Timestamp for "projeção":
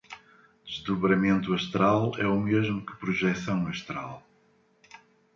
2.95-3.67